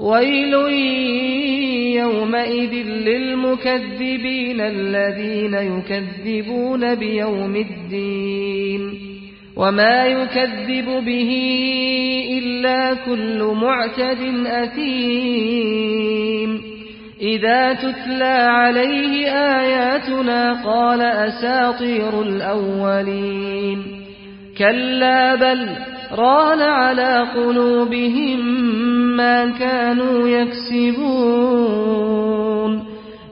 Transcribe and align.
ويل 0.00 0.54
يومئذ 1.96 2.72
للمكذبين 2.86 4.60
الذين 4.60 5.54
يكذبون 5.54 6.94
بيوم 6.94 7.56
الدين 7.56 9.12
وما 9.56 10.06
يكذب 10.06 11.04
به 11.04 11.32
إلا 12.38 12.94
كل 12.94 13.54
معتد 13.62 14.46
أثيم 14.46 15.82
إذا 17.20 17.72
تتلى 17.72 18.48
عليه 18.48 19.28
آياتنا 19.30 20.62
قال 20.64 21.00
أساطير 21.00 22.22
الأولين 22.22 23.82
كلا 24.58 25.34
بل 25.34 25.91
ران 26.12 26.60
على 26.60 27.26
قلوبهم 27.36 28.40
ما 29.16 29.58
كانوا 29.58 30.28
يكسبون. 30.28 31.02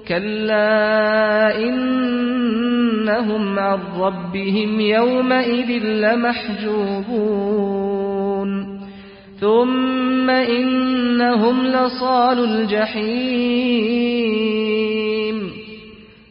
كلا 0.08 1.58
إنهم 1.58 3.58
عن 3.58 3.78
ربهم 3.98 4.80
يومئذ 4.80 5.84
لمحجوبون. 5.84 7.20
ثم 9.40 10.30
إنهم 10.30 11.66
لصال 11.66 12.44
الجحيم. 12.44 14.89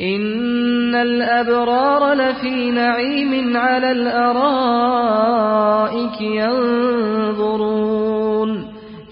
إن 0.00 0.94
الأبرار 0.94 2.14
لفي 2.14 2.70
نعيم 2.70 3.56
على 3.56 3.92
الأرائك 3.92 5.12
ينظرون 6.20 7.92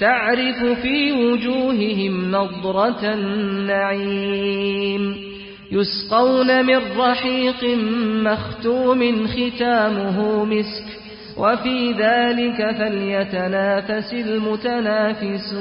تعرف 0.01 0.65
في 0.83 1.13
وجوههم 1.13 2.31
نضرة 2.31 3.15
النعيم 3.15 4.51
يسقون 5.73 6.67
من 6.67 6.81
رحيق 6.99 7.65
مختوم 8.25 9.27
ختامه 9.27 10.45
مسك 10.45 11.01
وفي 11.39 11.93
ذلك 11.93 12.71
فليتنافس 12.79 14.13
المتنافسون 14.15 15.61